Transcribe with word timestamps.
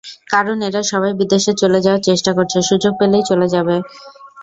কারণ 0.31 0.57
এরা 0.67 0.81
সবাই 0.91 1.13
বিদেশে 1.19 1.51
চলে 1.61 1.79
যাওয়ার 1.85 2.05
চেষ্টা 2.07 2.31
করছে, 2.37 2.57
সুযোগ 2.69 2.93
পেলেই 2.99 3.23
চলে 3.29 3.47
যাবে। 3.53 3.75